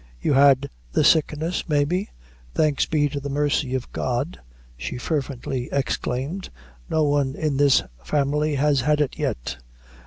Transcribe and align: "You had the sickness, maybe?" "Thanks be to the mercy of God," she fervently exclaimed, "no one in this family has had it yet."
"You 0.19 0.33
had 0.33 0.71
the 0.93 1.03
sickness, 1.03 1.69
maybe?" 1.69 2.09
"Thanks 2.55 2.87
be 2.87 3.07
to 3.09 3.19
the 3.19 3.29
mercy 3.29 3.75
of 3.75 3.91
God," 3.91 4.39
she 4.75 4.97
fervently 4.97 5.69
exclaimed, 5.71 6.49
"no 6.89 7.03
one 7.03 7.35
in 7.35 7.57
this 7.57 7.83
family 8.03 8.55
has 8.55 8.81
had 8.81 8.99
it 8.99 9.19
yet." 9.19 9.57